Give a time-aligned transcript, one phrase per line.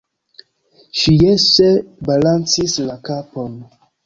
[1.01, 1.69] Ŝi jese
[2.09, 3.57] balancis la kapon.